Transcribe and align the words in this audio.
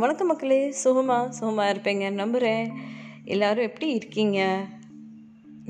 வணக்கம் 0.00 0.28
மக்களே. 0.30 0.58
சுகமாக 0.80 1.28
சுகமாக 1.36 1.72
இருப்பேங்க. 1.72 2.06
நம்புகிறேன் 2.18 2.66
எல்லோரும் 3.24 3.66
எப்படி 3.68 3.86
இருக்கீங்க? 3.98 4.38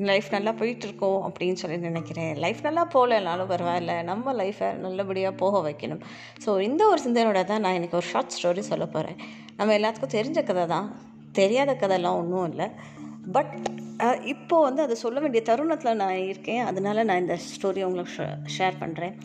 லைஃப் 0.08 0.28
நல்லா 0.34 0.52
போயிட்டுருக்கோம் 0.60 1.20
அப்படின்னு 1.26 1.60
சொல்லி 1.60 1.76
நினைக்கிறேன். 1.76 2.32
லைஃப் 2.44 2.60
நல்லா 2.66 2.84
போகலனாலும் 2.94 3.50
பரவாயில்ல. 3.52 3.94
நம்ம 4.10 4.34
லைஃப்பை 4.40 4.70
நல்லபடியாக 4.86 5.32
போக 5.42 5.60
வைக்கணும். 5.68 6.02
ஸோ 6.44 6.52
இந்த 6.68 6.82
ஒரு 6.92 7.00
சிந்தனையோட 7.06 7.42
தான் 7.52 7.64
நான் 7.66 7.78
எனக்கு 7.80 7.98
ஒரு 8.00 8.08
ஷார்ட் 8.12 8.34
ஸ்டோரி 8.38 8.64
சொல்ல 8.72 8.86
போகிறேன் 8.96 9.20
நம்ம 9.58 9.76
எல்லாத்துக்கும் 9.78 10.14
தெரிஞ்ச 10.18 10.42
கதை 10.50 10.66
தான். 10.74 10.88
தெரியாத 11.40 11.76
கதைலாம் 11.84 12.18
ஒன்றும் 12.22 12.48
இல்லை. 12.50 12.68
பட் 13.36 13.54
இப்போது 14.34 14.66
வந்து 14.68 14.82
அதை 14.86 14.96
சொல்ல 15.04 15.20
வேண்டிய 15.20 15.42
தருணத்தில் 15.50 16.00
நான் 16.02 16.18
இருக்கேன். 16.32 16.62
அதனால 16.72 17.04
நான் 17.10 17.24
இந்த 17.26 17.38
ஸ்டோரி 17.54 17.84
உங்களுக்கு 17.90 18.26
ஷேர் 18.58 18.82
பண்ணுறேன் 18.82 19.16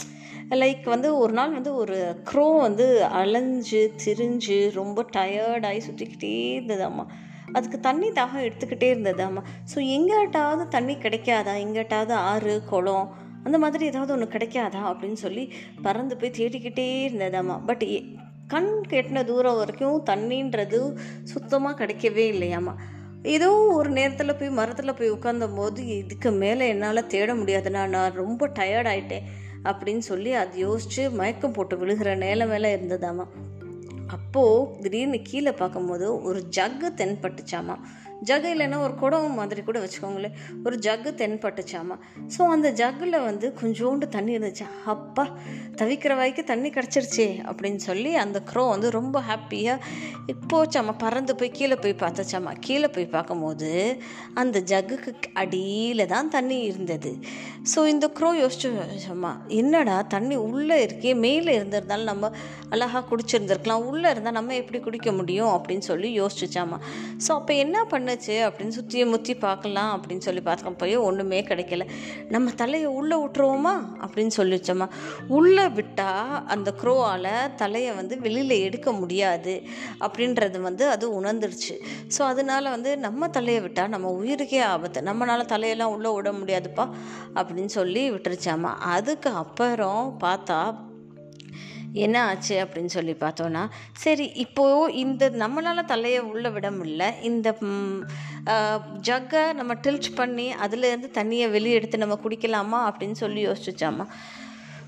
லைக் 0.52 0.83
வந்து 0.83 1.18
ஒரு 1.18 1.33
நாள் 1.33 1.51
வந்து 1.51 1.75
ஒரு 1.75 2.15
க்ரோ 2.32 2.60
வந்து 2.60 3.04
அலைஞ்சு 3.04 3.91
திரிஞ்சு 4.05 4.71
ரொம்ப 4.71 5.05
டயர்டாகி 5.18 5.82
சுற்றிக்கிட்டே 5.87 6.32
இருந்ததாம்மா. 6.57 7.05
அதுக்கு 7.54 7.79
தண்ணி 7.79 8.10
தாகம் 8.10 8.46
எடுத்துக்கிட்டே 8.47 8.87
இருந்ததாம்மா. 8.96 9.41
ஸோ 9.71 9.77
எங்கிட்டாவது 9.96 10.68
தண்ணி 10.68 10.96
கிடைக்காதா? 10.96 11.54
எங்கிட்டாவது 11.64 12.11
ஆறு 12.11 12.64
குளம் 12.64 13.07
அந்த 13.43 13.57
மாதிரி 13.57 13.86
ஏதாவது 13.86 14.14
ஒன்று 14.14 14.37
கிடைக்காதா? 14.37 14.82
அப்படின்னு 14.91 15.14
சொல்லி 15.14 15.54
பறந்து 15.82 16.18
போய் 16.18 16.36
தேடிக்கிட்டே 16.37 16.88
இருந்ததாம்மா. 17.07 17.65
பட் 17.65 17.86
கண் 18.47 18.83
கெட்டின 18.89 19.24
தூரம் 19.24 19.55
வரைக்கும் 19.55 20.05
தண்ணின்றது 20.05 20.79
சுத்தமாக 21.24 21.86
கிடைக்கவே 21.86 22.25
இல்லையாம்மா. 22.33 22.74
ஏதோ 23.24 23.52
ஒரு 23.52 23.89
நேரத்தில் 23.89 24.36
போய் 24.36 24.49
மரத்தில் 24.49 24.93
போய் 24.93 25.11
உட்காந்தம் 25.11 25.55
போது 25.55 25.88
இதுக்கு 25.97 26.32
மேலே 26.32 26.68
என்னால் 26.68 27.07
தேட 27.07 27.36
முடியாது 27.36 27.69
நான் 27.69 28.13
ரொம்ப 28.13 28.47
டயர்ட் 28.47 28.91
ஆகிட்டேன் 28.93 29.27
அப்படின்னு 29.64 29.97
சொல்லி 29.97 30.33
அது 30.33 30.57
யோசித்து 30.57 31.10
மயக்கம் 31.11 31.51
போட்டு 31.51 31.75
விழுகிற 31.75 32.17
நேரம் 32.17 32.50
வேலை 32.50 32.75
இருந்ததாமா. 32.75 33.25
அப்போது 34.17 34.67
திடீர்னு 34.83 35.19
கீழே 35.31 35.51
பார்க்கும்போது 35.63 36.07
ஒரு 36.27 36.39
ஜக்கு 36.57 36.89
தென்பட்டுச்சாமா? 37.01 37.77
ஜக்கு 38.29 38.49
இல்லைன்னா 38.53 38.77
ஒரு 38.85 38.95
குடம் 38.95 39.37
மாதிரி 39.37 39.61
கூட 39.67 39.77
வச்சுக்கோங்களேன். 39.83 40.33
ஒரு 40.65 40.75
ஜக்கு 40.85 41.11
தென்பட்டுச்சாமா? 41.21 41.95
ஸோ 42.33 42.41
அந்த 42.55 42.67
ஜக்கில் 42.71 43.17
வந்து 43.27 43.47
கொஞ்சோண்டு 43.61 44.05
தண்ணி 44.15 44.31
இருந்துச்சு. 44.37 44.65
அப்பா 44.93 45.23
தவிக்கிற 45.79 46.15
வாய்க்கு 46.19 46.43
தண்ணி 46.43 46.69
கிடச்சிருச்சே 46.69 47.27
அப்படின்னு 47.49 47.81
சொல்லி 47.87 48.11
அந்த 48.23 48.39
க்ரோ 48.49 48.63
வந்து 48.69 48.89
ரொம்ப 48.89 49.17
ஹாப்பியாக 49.29 49.79
போச்சாமா? 50.51 50.93
பறந்து 50.97 51.35
போய் 51.35 51.55
கீழே 51.57 51.75
போய் 51.75 51.95
பார்த்துச்சாமா? 52.03 52.53
கீழே 52.59 52.87
போய் 52.87 53.13
பார்க்கும்போது 53.15 53.71
அந்த 54.33 54.59
ஜக்குக்கு 54.71 55.31
அடியில் 55.43 56.05
தான் 56.05 56.29
தண்ணி 56.29 56.59
இருந்தது. 56.69 57.13
ஸோ 57.73 57.79
இந்த 57.93 58.05
க்ரோ 58.19 58.29
யோசிச்சோம்மா 58.43 59.33
என்னடா 59.61 59.97
தண்ணி 60.15 60.37
உள்ளே 60.47 60.77
இருக்கே 60.85 61.13
மேலே 61.25 61.57
இருந்திருந்தாலும் 61.59 62.11
நம்ம 62.13 62.31
அழகாக 62.69 63.03
குடிச்சிருந்துருக்கலாம். 63.09 63.87
உள்ளே 63.91 64.00
உள்ளே 64.02 64.13
இருந்தால் 64.13 64.35
நம்ம 64.38 64.53
எப்படி 64.59 64.80
குடிக்க 64.85 65.09
முடியும் 65.17 65.52
அப்படின்னு 65.55 65.85
சொல்லி 65.89 66.09
யோசிச்சுச்சாமா. 66.19 66.77
ஸோ 67.25 67.31
அப்போ 67.39 67.53
என்ன 67.63 67.77
பண்ணுச்சு 67.91 68.35
அப்படின்னு 68.45 68.73
சுற்றி 68.77 69.03
முற்றி 69.11 69.33
பார்க்கலாம் 69.44 69.91
அப்படின்னு 69.95 70.23
சொல்லி 70.27 70.41
பார்த்துக்க 70.47 70.71
போய் 70.83 70.95
ஒன்றுமே 71.07 71.39
கிடைக்கல. 71.49 71.85
நம்ம 72.33 72.52
தலையை 72.61 72.89
உள்ளே 72.99 73.17
விட்டுருவோமா 73.23 73.73
அப்படின்னு 74.03 74.33
சொல்லிச்சோம்மா 74.39 74.88
உள்ளே 75.39 75.66
விட்டால் 75.77 76.33
அந்த 76.55 76.69
க்ரோவால் 76.81 77.29
தலையை 77.61 77.91
வந்து 77.99 78.17
வெளியில் 78.25 78.55
எடுக்க 78.67 78.91
முடியாது 79.02 79.55
அப்படின்றது 80.07 80.59
வந்து 80.67 80.83
அது 80.95 81.07
உணர்ந்துருச்சு. 81.22 81.75
ஸோ 82.17 82.23
அதனால் 82.31 82.73
வந்து 82.75 82.94
நம்ம 83.07 83.29
தலையை 83.38 83.61
விட்டால் 83.67 83.94
நம்ம 83.95 84.13
உயிருக்கே 84.22 84.61
ஆபத்து. 84.73 85.07
நம்மளால் 85.11 85.52
தலையெல்லாம் 85.55 85.95
உள்ளே 85.97 86.13
விட 86.17 86.31
முடியாதுப்பா 86.41 86.88
அப்படின்னு 87.39 87.73
சொல்லி 87.79 88.05
விட்டுருச்சாமா. 88.11 88.73
அதுக்கு 88.95 89.31
அப்புறம் 89.44 90.02
பார்த்தா 90.23 90.59
என்ன 91.94 92.25
ஆச்சு 92.25 92.66
அப்படின்னு 92.66 92.86
சொல்லி 92.86 93.14
பார்த்தோன்னா 93.14 93.70
சரி 93.94 94.25
இப்போது 94.25 94.94
இந்த 94.94 95.30
நம்மளால் 95.30 95.86
தலையை 95.86 96.20
உள்ளே 96.20 96.50
விட 96.50 96.72
முடியல. 96.72 97.22
இந்த 97.22 97.56
ஜக்கை 99.02 99.53
நம்ம 99.53 99.74
டில்ச் 99.74 100.16
பண்ணி 100.16 100.53
அதுலேருந்து 100.53 101.09
தண்ணியை 101.13 101.51
வெளியே 101.51 101.75
எடுத்து 101.75 101.97
நம்ம 101.97 102.19
குடிக்கலாமா 102.24 102.80
அப்படின்னு 102.90 103.12
சொல்லி 103.12 103.47
யோசிச்சுச்சாமா 103.47 104.07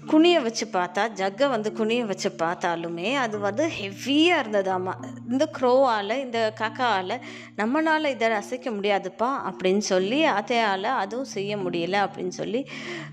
குனிய 0.07 0.41
வச்சு 0.41 0.65
பார்த்தா 0.73 1.09
ஜக்கை 1.15 1.49
வந்து 1.49 1.71
குனிய 1.71 2.05
வச்சு 2.05 2.29
பார்த்தாலுமே 2.39 3.13
அது 3.13 3.39
வந்து 3.39 3.67
ஹெவியாக 3.67 4.41
இருந்ததாம்மா 4.43 4.93
இந்த 5.31 5.49
க்ரோவால் 5.59 6.17
இந்த 6.17 6.53
காக்காவால் 6.59 7.21
நம்மளால் 7.57 8.05
இதை 8.05 8.31
அசைக்க 8.31 8.71
முடியாதுப்பா 8.71 9.29
அப்படின்னு 9.49 9.77
சொல்லி 9.77 10.23
அதையால் 10.25 10.83
அதுவும் 10.83 11.25
செய்ய 11.25 11.57
முடியல 11.57 11.95
அப்படின்னு 12.05 12.27
சொல்லி 12.27 12.67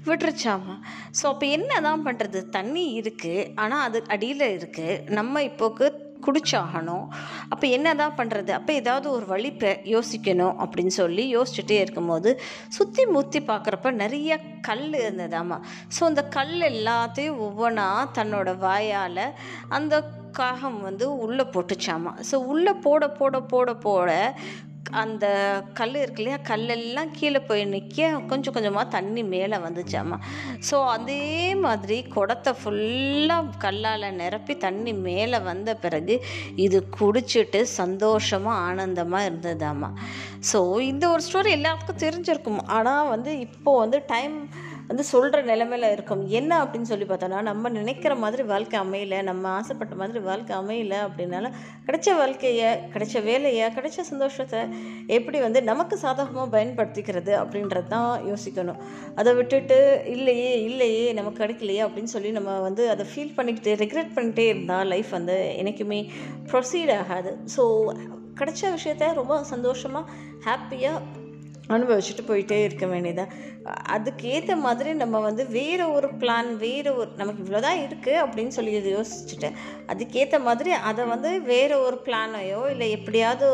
விட்டுருச்சாமா. 0.06 0.76
ஸோ 1.22 1.26
அப்போ 1.26 1.46
என்ன 1.46 1.80
தான் 1.80 2.06
பண்ணுறது 2.06 2.48
தண்ணி 2.48 3.00
இருக்குது 3.00 3.52
ஆனால் 3.54 3.80
அது 3.80 4.02
அடியில் 4.06 4.46
இருக்குது 4.58 5.10
நம்ம 5.10 5.42
இப்போக்கு 5.42 6.08
குடிச்சாகணும். 6.26 7.06
அப்போ 7.48 7.66
என்ன 7.76 7.94
தான் 7.94 8.16
பண்ணுறது 8.16 8.50
அப்போ 8.50 8.72
ஏதாவது 8.72 9.10
ஒரு 9.10 9.26
வழி 9.26 9.50
யோசிக்கணும் 9.94 10.54
அப்படின்னு 10.64 10.94
சொல்லி 11.00 11.24
யோசிச்சுட்டே 11.36 11.78
இருக்கும்போது 11.84 12.32
சுற்றி 12.76 13.04
முற்றி 13.16 13.40
பார்க்குறப்ப 13.40 13.90
நிறைய 14.02 14.38
கல் 14.68 14.88
இருந்ததாமா? 15.02 15.58
ஸோ 15.96 16.02
அந்த 16.10 16.24
கல் 16.38 16.56
எல்லாத்தையும் 16.72 17.40
ஒவ்வொன்றா 17.48 17.88
தன்னோட 18.18 18.58
வாயால் 18.66 19.24
அந்த 19.68 19.94
காகம் 20.38 20.80
வந்து 20.82 21.06
உள்ளே 21.18 21.44
போட்டுச்சாமா? 21.54 22.12
ஸோ 22.30 22.36
உள்ளே 22.52 22.72
போட 22.86 23.08
போட 23.20 23.40
போட 23.52 23.74
போட 23.86 24.10
அந்த 24.90 25.26
கல் 25.74 25.94
இருக்கு 25.94 26.22
இல்லையா? 26.22 26.38
கல்லெல்லாம் 26.48 27.10
கீழே 27.12 27.40
போய் 27.40 27.64
நிற்க 27.64 28.20
கொஞ்சம் 28.28 28.54
கொஞ்சமாக 28.54 28.88
தண்ணி 28.88 29.22
மேலே 29.22 29.56
வந்துச்சாமா 29.56 30.16
ஸோ 30.70 30.86
அதே 30.86 31.54
மாதிரி 31.54 32.02
குடத்தை 32.02 32.54
ஃபுல்லாக 32.64 33.58
கல்லால் 33.58 34.06
நிரப்பி 34.14 34.56
தண்ணி 34.56 34.92
மேலே 34.92 35.38
வந்த 35.38 35.74
பிறகு 35.74 36.24
இது 36.56 36.88
குடிச்சிட்டு 37.00 37.62
சந்தோஷமாக 37.62 38.60
ஆனந்தமாக 38.60 39.28
இருந்ததாமா 39.28 39.90
ஸோ 40.52 40.80
இந்த 40.80 41.08
ஒரு 41.10 41.22
ஸ்டோரி 41.32 41.50
எல்லாத்துக்கும் 41.58 42.02
தெரிஞ்சிருக்கும். 42.06 42.60
ஆனால் 42.66 43.08
வந்து 43.08 43.38
இப்போது 43.38 43.78
வந்து 43.78 44.04
டைம் 44.06 44.48
வந்து 44.90 45.04
சொல்கிற 45.10 45.38
நிலமையில 45.50 45.90
இருக்கும். 45.94 46.22
என்ன 46.38 46.52
அப்படின்னு 46.62 46.90
சொல்லி 46.90 47.06
பார்த்தோன்னா 47.10 47.40
நம்ம 47.48 47.70
நினைக்கிற 47.78 48.12
மாதிரி 48.22 48.42
வாழ்க்கை 48.52 48.76
அமையல 48.84 49.18
நம்ம 49.30 49.44
ஆசைப்பட்ட 49.58 49.94
மாதிரி 50.00 50.20
வாழ்க்கை 50.28 50.54
அமையல 50.60 50.94
அப்படின்னால 51.06 51.50
கிடைச்ச 51.86 52.16
வாழ்க்கையை 52.20 52.70
கிடைச்ச 52.94 53.22
வேலையை 53.28 53.66
கிடைச்ச 53.76 54.06
சந்தோஷத்தை 54.12 54.60
எப்படி 55.18 55.40
வந்து 55.46 55.62
நமக்கு 55.70 55.98
சாதகமாக 56.04 56.48
பயன்படுத்திக்கிறது 56.56 57.34
அப்படின்றது 57.42 57.90
தான் 57.94 58.10
யோசிக்கணும். 58.30 58.80
அதை 59.20 59.34
விட்டுட்டு 59.40 59.78
இல்லையே 60.14 60.52
இல்லையே 60.68 61.06
நமக்கு 61.20 61.42
கிடைக்கலையே 61.44 61.82
அப்படின்னு 61.86 62.14
சொல்லி 62.16 62.32
நம்ம 62.38 62.58
வந்து 62.68 62.84
அதை 62.94 63.06
ஃபீல் 63.12 63.36
பண்ணிக்கிட்டு 63.38 63.74
ரெக்ரெட் 63.84 64.14
பண்ணிகிட்டே 64.16 64.46
இருந்தால் 64.52 64.90
லைஃப் 64.94 65.12
வந்து 65.18 65.38
என்றைக்குமே 65.60 66.00
ப்ரொசீட் 66.52 66.92
ஆகாது. 67.00 67.32
ஸோ 67.56 67.64
கிடைச்ச 68.40 68.62
விஷயத்த 68.76 69.06
ரொம்ப 69.20 69.34
சந்தோஷமாக 69.54 70.12
ஹாப்பியாக 70.44 71.00
அனுபவிச்சுட்டு 71.76 72.24
போயிட்டே 72.28 72.58
இருக்க 72.64 72.86
வேண்டியதான் 72.86 73.32
அதுக்கேற்ற 73.94 74.52
மாதிரி 74.66 74.90
நம்ம 74.94 75.16
வந்து 75.20 75.42
வேறு 75.56 75.84
ஒரு 75.92 76.08
பிளான் 76.20 76.50
வேறு 76.64 76.90
ஒரு 76.96 77.10
நமக்கு 77.16 77.42
இவ்வளோதான் 77.44 77.80
இருக்குது 77.86 78.20
அப்படின்னு 78.22 78.54
சொல்லி 78.56 78.72
இது 78.72 78.90
யோசிச்சுட்டேன் 78.96 79.56
அதுக்கேற்ற 79.92 80.38
மாதிரி 80.48 80.70
அதை 80.90 81.04
வந்து 81.04 81.30
வேறு 81.42 81.76
ஒரு 81.86 81.98
பிளானையோ 82.06 82.62
இல்லை 82.72 82.88
எப்படியாவது 82.90 83.48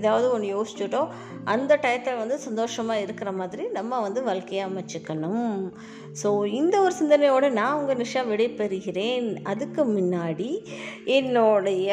ஏதாவது 0.00 0.26
ஒன்று 0.32 0.54
யோசிச்சுட்டோ 0.54 1.02
அந்த 1.44 1.72
டயத்தை 1.82 2.12
வந்து 2.18 2.38
சந்தோஷமாக 2.38 3.04
இருக்கிற 3.06 3.30
மாதிரி 3.32 3.64
நம்ம 3.78 4.00
வந்து 4.00 4.20
வாழ்க்கையை 4.22 4.64
அமைச்சுக்கணும். 4.66 5.56
ஸோ 6.22 6.28
இந்த 6.60 6.74
ஒரு 6.80 6.94
சிந்தனையோடு 7.00 7.48
நான் 7.60 7.78
உங்கள் 7.80 8.00
நிஷா 8.02 8.22
விடைபெறுகிறேன். 8.30 9.28
அதுக்கு 9.52 9.84
முன்னாடி 9.96 10.50
என்னுடைய 11.18 11.88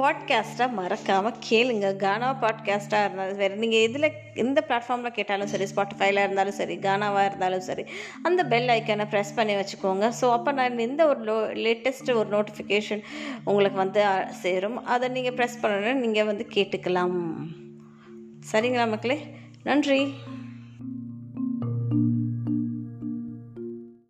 பாட்காஸ்ட்டை 0.00 0.66
மறக்காமல் 0.72 1.38
கேளுங்க. 1.50 1.96
கானா 1.96 2.28
பாட்காஸ்ட்டாக 2.40 3.04
இருந்தாலும் 3.04 3.36
சரி 3.36 3.54
நீங்கள் 3.54 3.80
இதில் 3.80 4.08
எந்த 4.34 4.64
பிளாட்ஃபார்மில் 4.68 5.16
கேட்டாலும் 5.18 5.46
சரி 5.46 5.66
ஸ்பாட்டிஃபைல 5.74 6.24
இருந்தாலும் 6.26 6.58
சரி 6.60 6.76
கானாவாக 6.76 7.24
இருந்தாலும் 7.24 7.60
சரி 7.60 7.84
அந்த 8.22 8.44
பெல் 8.44 8.68
ஐக்கனை 8.68 9.06
ப்ரெஸ் 9.14 9.36
பண்ணி 9.36 9.54
வச்சுக்கோங்க. 9.54 10.12
ஸோ 10.20 10.32
அப்போ 10.32 10.52
நான் 10.52 10.78
எந்த 10.78 11.06
ஒரு 11.06 11.20
லோ 11.24 11.36
லேட்டஸ்ட்டு 11.66 12.14
ஒரு 12.14 12.30
நோட்டிஃபிகேஷன் 12.38 13.02
உங்களுக்கு 13.44 13.78
வந்து 13.78 14.04
சேரும் 14.30 14.84
அதை 14.84 15.08
நீங்கள் 15.08 15.34
ப்ரெஸ் 15.34 15.62
பண்ணணுன்னு 15.62 16.04
நீங்கள் 16.06 16.24
வந்து 16.24 16.46
கேட்டுக்கலாம். 16.54 17.18
சரிங்களா 18.52 18.88
மக்களே? 18.88 19.18
நன்றி. 19.64 20.14